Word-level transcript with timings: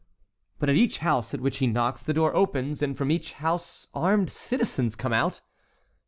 "But 0.57 0.67
at 0.67 0.75
each 0.75 0.97
house 0.97 1.31
at 1.35 1.41
which 1.41 1.59
he 1.59 1.67
knocks 1.67 2.01
the 2.01 2.11
door 2.15 2.35
opens 2.35 2.81
and 2.81 2.97
from 2.97 3.11
each 3.11 3.33
house 3.33 3.87
armed 3.93 4.31
citizens 4.31 4.95
come 4.95 5.13
out." 5.13 5.41